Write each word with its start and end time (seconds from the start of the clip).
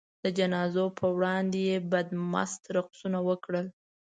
د 0.23 0.25
جنازو 0.37 0.85
په 0.99 1.05
وړاندې 1.15 1.59
یې 1.69 1.77
بدمست 1.91 2.61
رقصونه 2.75 3.19
وکړل. 3.29 3.67